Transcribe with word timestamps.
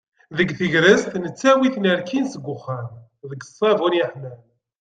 Deg 0.37 0.49
tegrest, 0.57 1.11
nettawi-ten 1.23 1.85
rkin 1.99 2.25
seg 2.33 2.45
uxxam, 2.55 2.87
deg 3.29 3.45
ṣṣabun 3.49 3.97
yeḥman. 3.99 4.39